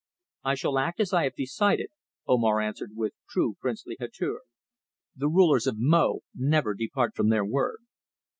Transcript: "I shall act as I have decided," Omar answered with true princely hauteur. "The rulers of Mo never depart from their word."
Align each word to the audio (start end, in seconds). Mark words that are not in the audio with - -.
"I 0.43 0.55
shall 0.55 0.79
act 0.79 0.99
as 0.99 1.13
I 1.13 1.25
have 1.25 1.35
decided," 1.35 1.89
Omar 2.25 2.59
answered 2.59 2.93
with 2.95 3.13
true 3.29 3.53
princely 3.59 3.97
hauteur. 3.99 4.41
"The 5.15 5.29
rulers 5.29 5.67
of 5.67 5.75
Mo 5.77 6.21
never 6.33 6.73
depart 6.73 7.15
from 7.15 7.29
their 7.29 7.45
word." 7.45 7.81